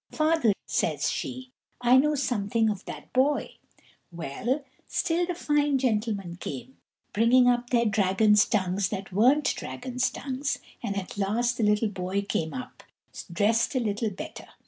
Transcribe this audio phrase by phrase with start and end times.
[0.09, 3.57] "Father," says she; "I know something of that boy."
[4.11, 6.77] Well, still the fine gentlemen came,
[7.13, 12.23] bringing up their dragons' tongues that weren't dragons' tongues, and at last the little boy
[12.23, 12.81] came up,
[13.31, 14.47] dressed a little better.